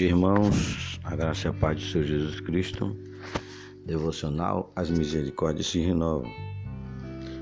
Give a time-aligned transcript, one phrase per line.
[0.00, 0.98] dia, irmãos.
[1.04, 2.96] A graça e a paz de Senhor Jesus Cristo.
[3.84, 6.30] Devocional, as misericórdias se renovam.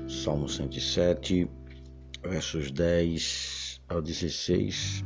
[0.09, 1.49] Salmo 107,
[2.21, 5.05] versos 10 ao 16.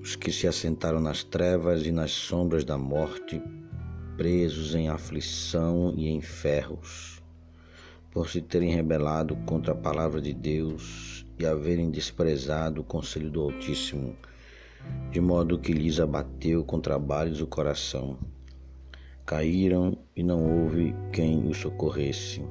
[0.00, 3.42] Os que se assentaram nas trevas e nas sombras da morte,
[4.16, 7.22] presos em aflição e em ferros,
[8.10, 13.42] por se terem rebelado contra a palavra de Deus e haverem desprezado o conselho do
[13.42, 14.16] Altíssimo,
[15.10, 18.18] de modo que lhes abateu com trabalhos o coração.
[19.26, 22.44] Caíram e não houve quem os socorresse.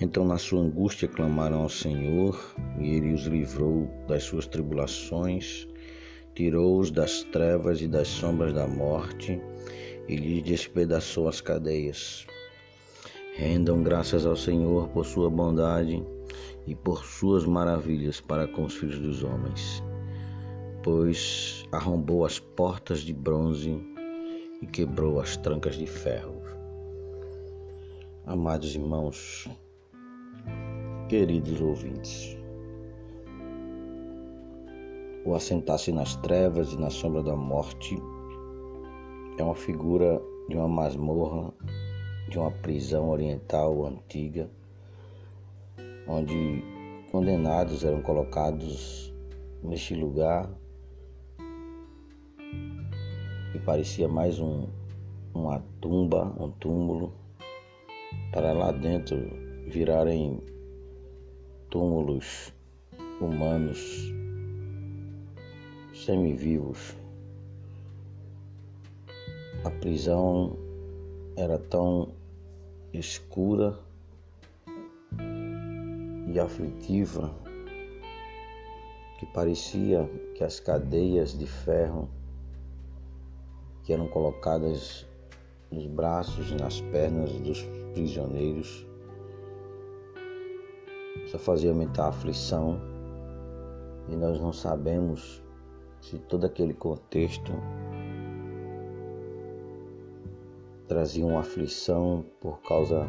[0.00, 2.38] Então, na sua angústia, clamaram ao Senhor,
[2.78, 5.68] e ele os livrou das suas tribulações
[6.34, 9.40] tirou-os das trevas e das sombras da morte
[10.08, 12.26] e lhes despedaçou as cadeias.
[13.36, 16.04] Rendam graças ao Senhor por sua bondade
[16.66, 19.82] e por suas maravilhas para com os filhos dos homens,
[20.84, 23.74] pois arrombou as portas de bronze
[24.60, 26.42] e quebrou as trancas de ferro.
[28.26, 29.48] Amados irmãos,
[31.08, 32.36] queridos ouvintes,
[35.24, 37.96] o assentar-se nas trevas e na sombra da morte
[39.38, 41.50] é uma figura de uma masmorra,
[42.28, 44.50] de uma prisão oriental antiga,
[46.06, 46.62] onde
[47.10, 49.10] condenados eram colocados
[49.62, 50.46] neste lugar
[53.52, 54.66] que parecia mais um,
[55.32, 57.12] uma tumba, um túmulo,
[58.32, 59.16] para lá dentro
[59.68, 60.42] virarem
[61.70, 62.52] túmulos
[63.20, 64.12] humanos
[65.94, 66.96] semivivos.
[69.64, 70.56] A prisão
[71.36, 72.12] era tão
[72.92, 73.78] escura
[76.32, 77.32] e aflitiva
[79.18, 82.08] que parecia que as cadeias de ferro
[83.84, 85.06] que eram colocadas
[85.70, 87.62] nos braços e nas pernas dos
[87.92, 88.86] prisioneiros.
[91.26, 92.80] Só fazia aumentar a aflição.
[94.08, 95.42] E nós não sabemos
[96.00, 97.52] se todo aquele contexto
[100.86, 103.06] trazia uma aflição por causa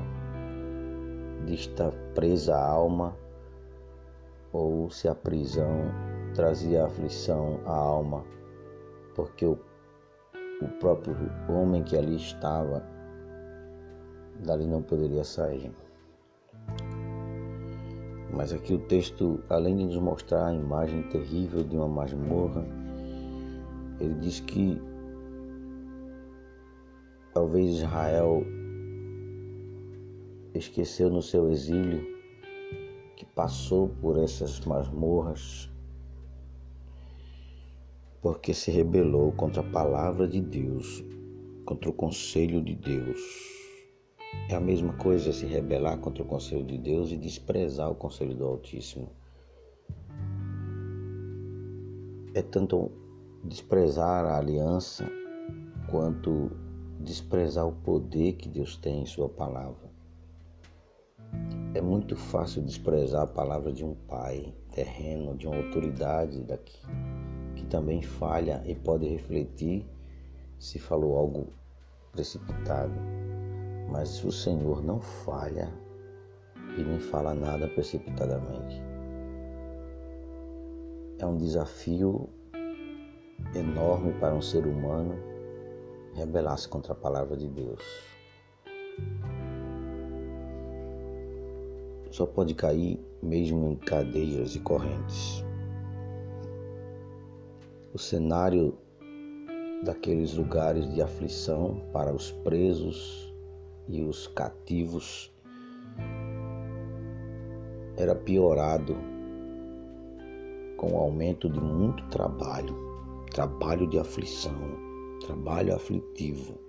[1.46, 3.18] de estar presa a alma
[4.54, 5.92] ou se a prisão
[6.34, 8.24] trazia aflição à alma
[9.16, 9.58] porque o,
[10.62, 11.16] o próprio
[11.50, 12.84] homem que ali estava
[14.44, 15.72] dali não poderia sair.
[18.34, 22.66] Mas aqui o texto, além de nos mostrar a imagem terrível de uma masmorra,
[24.00, 24.82] ele diz que
[27.34, 28.44] talvez Israel
[30.54, 32.02] esqueceu no seu exílio
[33.16, 35.72] que passou por essas masmorras
[38.26, 41.06] porque se rebelou contra a palavra de Deus,
[41.64, 43.22] contra o conselho de Deus.
[44.50, 48.36] É a mesma coisa se rebelar contra o conselho de Deus e desprezar o conselho
[48.36, 49.12] do Altíssimo.
[52.34, 52.92] É tanto
[53.44, 55.08] desprezar a aliança
[55.92, 56.50] quanto
[57.00, 59.88] desprezar o poder que Deus tem em Sua palavra.
[61.76, 66.82] É muito fácil desprezar a palavra de um pai terreno, de uma autoridade daqui,
[67.76, 69.86] também falha e pode refletir
[70.58, 71.48] se falou algo
[72.14, 72.94] precipitado.
[73.92, 75.70] Mas o Senhor não falha
[76.78, 78.82] e nem fala nada precipitadamente.
[81.20, 82.30] É um desafio
[83.54, 85.14] enorme para um ser humano
[86.14, 87.84] rebelar-se contra a palavra de Deus.
[92.10, 95.44] Só pode cair mesmo em cadeias e correntes.
[97.96, 98.78] O cenário
[99.86, 103.34] daqueles lugares de aflição para os presos
[103.88, 105.34] e os cativos
[107.96, 108.98] era piorado
[110.76, 112.84] com o aumento de muito trabalho
[113.32, 114.60] trabalho de aflição,
[115.26, 116.60] trabalho aflitivo,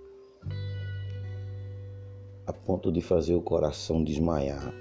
[2.46, 4.72] a ponto de fazer o coração desmaiar.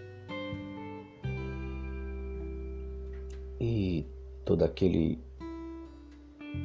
[3.59, 4.05] E
[4.43, 5.24] todo aquele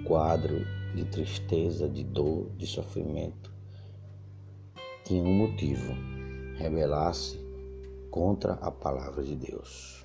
[0.06, 0.64] quadro
[0.94, 3.50] de tristeza, de dor, de sofrimento
[5.10, 5.92] tinha um motivo:
[6.56, 7.40] rebelar-se
[8.12, 10.04] contra a palavra de Deus.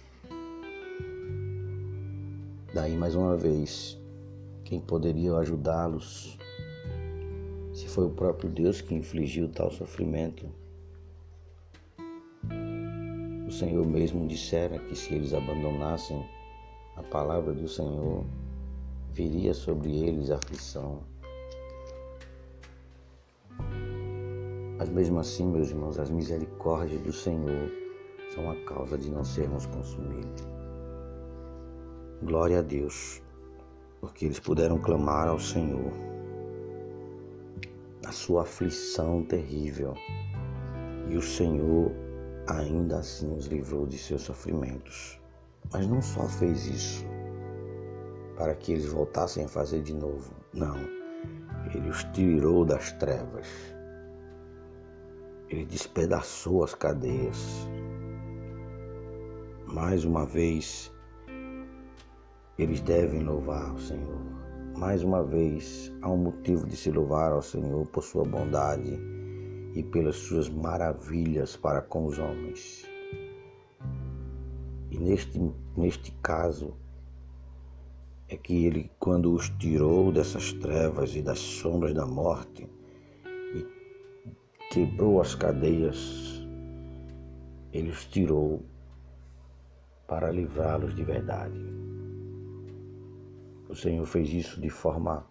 [2.73, 3.99] Daí mais uma vez
[4.63, 6.39] quem poderia ajudá-los
[7.71, 10.49] se foi o próprio Deus que infligiu tal sofrimento?
[13.47, 16.25] O Senhor mesmo dissera que se eles abandonassem
[16.95, 18.25] a palavra do Senhor,
[19.15, 20.99] viria sobre eles aflição.
[24.77, 27.71] Mas mesmo assim, meus irmãos, as misericórdias do Senhor
[28.33, 30.45] são a causa de não sermos consumidos.
[32.23, 33.21] Glória a Deus,
[34.01, 35.93] porque eles puderam clamar ao Senhor
[38.03, 39.93] na sua aflição terrível.
[41.09, 41.89] E o Senhor
[42.47, 45.17] ainda assim os livrou de seus sofrimentos.
[45.71, 47.14] Mas não só fez isso
[48.35, 50.33] para que eles voltassem a fazer de novo.
[50.53, 50.77] Não.
[51.73, 53.47] Ele os tirou das trevas.
[55.49, 57.67] Ele despedaçou as cadeias.
[59.67, 60.91] Mais uma vez,
[62.57, 64.21] eles devem louvar o Senhor.
[64.77, 68.99] Mais uma vez, há um motivo de se louvar ao Senhor por sua bondade
[69.73, 72.85] e pelas suas maravilhas para com os homens.
[74.91, 75.39] E neste,
[75.75, 76.73] neste caso,
[78.27, 82.67] é que ele, quando os tirou dessas trevas e das sombras da morte
[83.53, 83.65] e
[84.71, 86.43] quebrou as cadeias,
[87.71, 88.63] ele os tirou
[90.07, 91.59] para livrá-los de verdade.
[93.69, 95.25] O Senhor fez isso de forma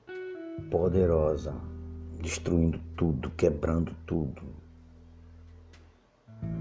[0.71, 1.55] poderosa,
[2.21, 4.43] destruindo tudo, quebrando tudo.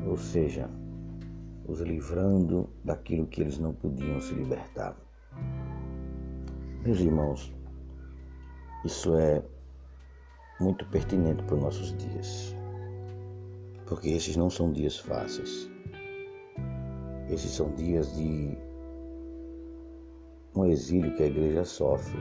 [0.07, 0.69] Ou seja,
[1.67, 4.95] os livrando daquilo que eles não podiam se libertar.
[6.85, 7.49] Meus irmãos,
[8.83, 9.41] isso é
[10.59, 12.53] muito pertinente para os nossos dias,
[13.85, 15.71] porque esses não são dias fáceis.
[17.29, 18.57] Esses são dias de
[20.53, 22.19] um exílio que a igreja sofre,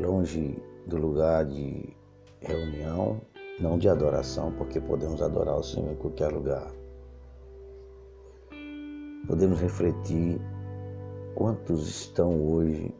[0.00, 1.94] longe do lugar de
[2.40, 3.20] reunião,
[3.60, 6.72] não de adoração, porque podemos adorar o Senhor em qualquer lugar.
[9.26, 10.40] Podemos refletir
[11.34, 12.94] quantos estão hoje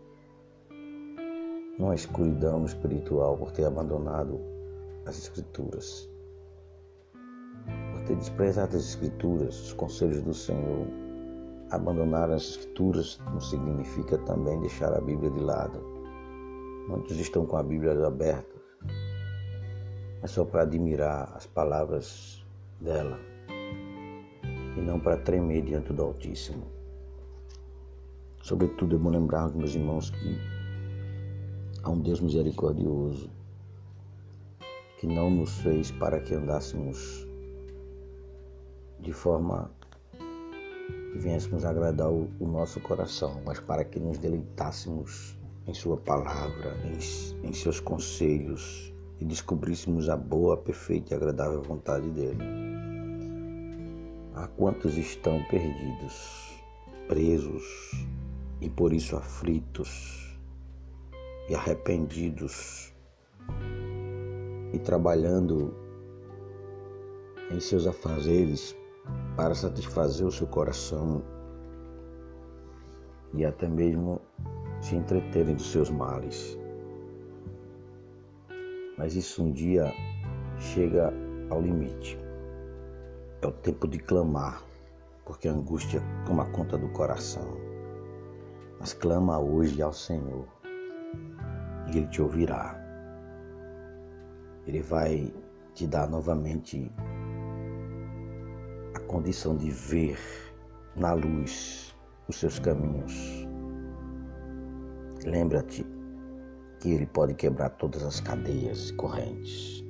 [1.79, 4.41] numa escuridão espiritual por ter abandonado
[5.07, 6.09] as Escrituras,
[7.93, 10.87] por ter desprezado as Escrituras, os conselhos do Senhor.
[11.71, 15.81] Abandonar as Escrituras não significa também deixar a Bíblia de lado.
[16.89, 18.55] Muitos estão com a Bíblia aberta,
[20.23, 22.45] é só para admirar as palavras
[22.81, 23.19] dela
[24.77, 26.74] e não para tremer diante do Altíssimo.
[28.45, 30.39] Sobretudo, é bom lembrar, meus irmãos, que
[31.83, 33.31] há um Deus misericordioso
[34.99, 37.27] que não nos fez para que andássemos
[39.01, 39.71] de forma
[40.19, 46.77] que viéssemos agradar o, o nosso coração, mas para que nos deleitássemos em Sua palavra,
[46.85, 52.45] em, em seus conselhos e descobríssemos a boa, perfeita e agradável vontade dele.
[54.35, 56.61] Há quantos estão perdidos,
[57.09, 57.65] presos
[58.61, 60.39] e por isso aflitos
[61.49, 62.93] e arrependidos
[64.73, 65.75] e trabalhando
[67.51, 68.77] em seus afazeres
[69.37, 71.23] para satisfazer o seu coração
[73.35, 74.21] e até mesmo
[74.81, 76.59] se entreterem dos seus males.
[78.97, 79.93] Mas isso um dia
[80.59, 81.13] chega
[81.51, 82.19] ao limite.
[83.43, 84.63] É o tempo de clamar,
[85.25, 87.74] porque a angústia toma conta do coração.
[88.85, 90.47] Mas clama hoje ao Senhor
[91.91, 92.79] e Ele te ouvirá.
[94.67, 95.33] Ele vai
[95.73, 96.93] te dar novamente
[98.95, 100.19] a condição de ver
[100.95, 101.97] na luz
[102.29, 103.49] os seus caminhos.
[105.25, 105.87] Lembra-te
[106.79, 109.83] que Ele pode quebrar todas as cadeias e correntes.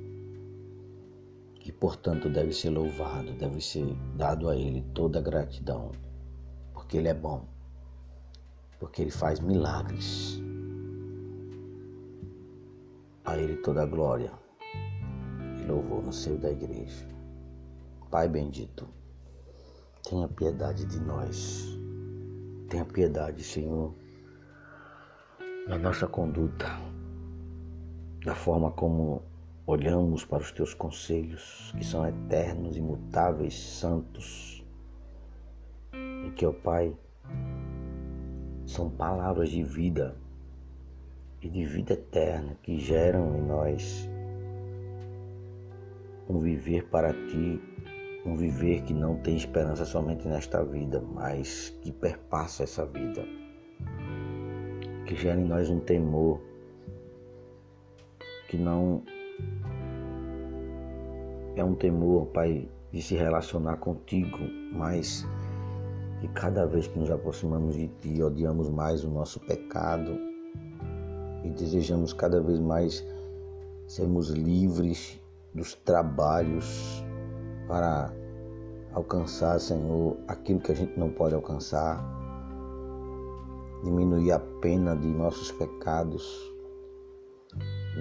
[1.65, 5.91] E portanto deve ser louvado, deve ser dado a Ele toda a gratidão,
[6.73, 7.45] porque Ele é bom,
[8.79, 10.41] porque Ele faz milagres.
[13.23, 14.31] A Ele toda a glória
[15.59, 17.07] e louvor no seio da igreja.
[18.11, 18.87] Pai bendito,
[20.03, 21.75] tenha piedade de nós.
[22.69, 23.93] Tenha piedade, Senhor,
[25.67, 26.65] da nossa conduta,
[28.25, 29.21] da forma como
[29.67, 34.63] olhamos para os teus conselhos, que são eternos, imutáveis, santos,
[35.93, 36.95] e que, ó Pai,
[38.65, 40.15] são palavras de vida
[41.41, 44.09] e de vida eterna que geram em nós
[46.27, 47.61] um viver para ti,
[48.25, 53.23] um viver que não tem esperança somente nesta vida, mas que perpassa essa vida,
[55.05, 56.41] que gera em nós um temor
[58.47, 59.03] que não
[61.55, 64.39] é um temor, Pai, de se relacionar contigo,
[64.73, 65.25] mas
[66.19, 70.17] que cada vez que nos aproximamos de Ti, odiamos mais o nosso pecado,
[71.43, 73.05] e desejamos cada vez mais
[73.87, 75.21] sermos livres
[75.53, 77.03] dos trabalhos
[77.67, 78.11] para
[78.93, 82.03] alcançar, Senhor, aquilo que a gente não pode alcançar,
[83.83, 86.25] diminuir a pena de nossos pecados,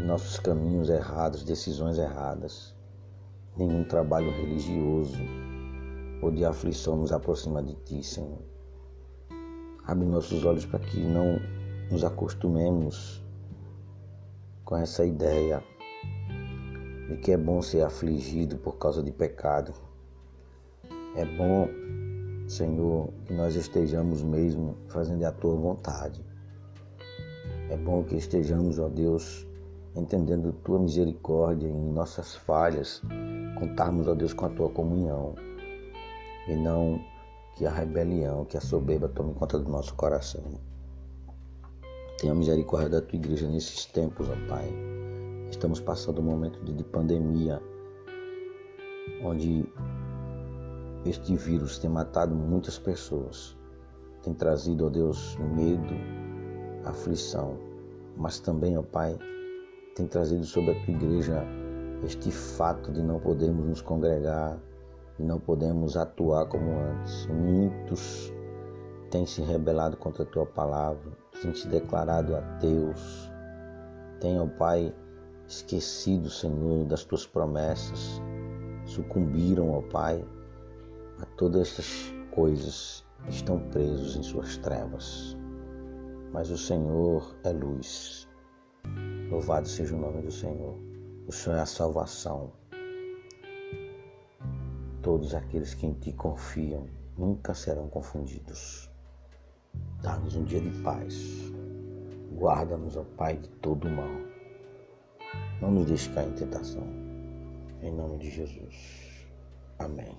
[0.07, 2.75] nossos caminhos errados, decisões erradas.
[3.57, 5.19] Nenhum trabalho religioso
[6.23, 8.43] ou de aflição nos aproxima de Ti, Senhor.
[9.87, 11.39] Abre nossos olhos para que não
[11.91, 13.23] nos acostumemos
[14.65, 15.63] com essa ideia
[17.09, 19.75] de que é bom ser afligido por causa de pecado.
[21.17, 21.69] É bom,
[22.49, 26.25] Senhor, que nós estejamos mesmo fazendo a tua vontade.
[27.69, 29.47] É bom que estejamos, ó Deus,
[29.95, 33.03] entendendo tua misericórdia em nossas falhas,
[33.59, 35.35] contarmos, ó Deus, com a tua comunhão
[36.49, 37.01] e não
[37.57, 40.43] que a rebelião, que a soberba tome conta do nosso coração.
[42.19, 44.69] Tenha misericórdia da tua igreja nesses tempos, ó Pai.
[45.51, 47.61] Estamos passando um momento de, de pandemia,
[49.23, 49.65] onde
[51.05, 53.57] este vírus tem matado muitas pessoas,
[54.23, 55.95] tem trazido, ó Deus, medo,
[56.85, 57.57] aflição,
[58.17, 59.19] mas também, ó Pai,
[59.95, 61.45] tem trazido sobre a tua igreja
[62.05, 64.59] este fato de não podermos nos congregar,
[65.19, 67.27] de não podermos atuar como antes.
[67.27, 68.33] Muitos
[69.11, 73.31] têm se rebelado contra a tua palavra, têm se declarado ateus,
[74.21, 74.95] têm, ó Pai,
[75.47, 78.21] esquecido, Senhor, das tuas promessas,
[78.85, 80.25] sucumbiram, ó Pai,
[81.21, 85.37] a todas estas coisas, estão presos em suas trevas.
[86.33, 88.29] Mas o Senhor é luz.
[89.31, 90.77] Louvado seja o nome do Senhor.
[91.27, 92.53] O Senhor é a salvação.
[95.05, 96.87] Todos aqueles que em Ti confiam
[97.19, 98.91] nunca serão confundidos.
[100.03, 101.53] Dá-nos um dia de paz.
[102.33, 104.09] Guarda-nos, ó Pai, de todo o mal.
[105.61, 106.87] Não nos deixe cair em tentação.
[107.83, 109.29] Em nome de Jesus.
[109.79, 110.17] Amém.